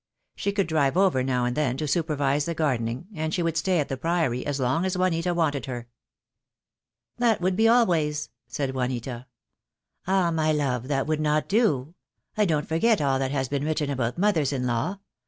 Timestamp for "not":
11.21-11.47